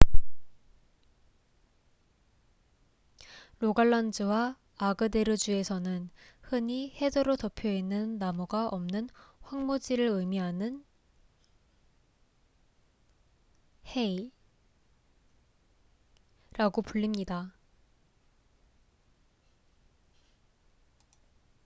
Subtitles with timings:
[3.59, 6.09] "로갈란주와 아그데르주에서는
[6.41, 9.09] 흔히 헤더로 덮여 있는 나무가 없는
[9.41, 10.83] 황무지를 의미하는
[13.85, 17.53] "hei""라고 불립니다.